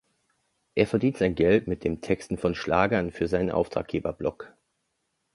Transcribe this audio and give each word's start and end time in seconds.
Er 0.73 0.87
verdient 0.87 1.17
sein 1.17 1.35
Geld 1.35 1.67
mit 1.67 1.83
dem 1.83 2.01
Texten 2.01 2.39
von 2.39 2.55
Schlagern 2.55 3.11
für 3.11 3.27
seinen 3.27 3.51
Auftraggeber 3.51 4.13
Block. 4.13 4.51